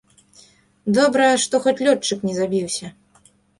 [0.99, 2.93] Добра, што хоць лётчык не забіўся.